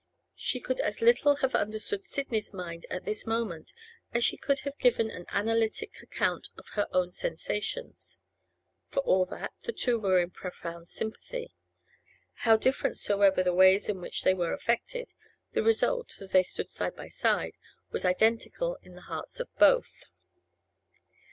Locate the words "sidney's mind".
2.03-2.87